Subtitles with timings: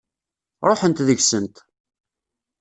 [0.69, 1.55] Ṛuḥent deg-sent.